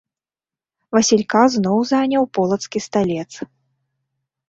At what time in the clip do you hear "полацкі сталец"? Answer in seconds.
2.39-3.31